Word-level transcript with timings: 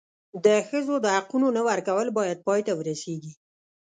د 0.45 0.47
ښځو 0.67 0.95
د 1.01 1.05
حقونو 1.15 1.47
نه 1.57 1.61
ورکول 1.69 2.07
باید 2.17 2.43
پای 2.47 2.61
ته 2.67 2.73
ورسېږي. 2.79 3.33